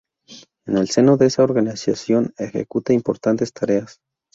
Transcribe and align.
En 0.65 0.79
el 0.79 0.89
seno 0.89 1.15
de 1.15 1.27
esa 1.27 1.43
organización 1.43 2.33
ejecuta 2.39 2.91
importantes 2.91 3.53
tareas. 3.53 3.99